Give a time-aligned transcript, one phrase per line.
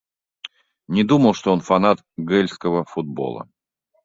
[0.87, 3.47] Не думал, что он фанат гэльского футбола.